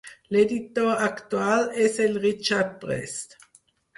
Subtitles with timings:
[0.35, 3.37] L'editor actual és el Richard Prest.